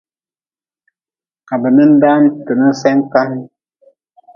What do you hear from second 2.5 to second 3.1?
ninsen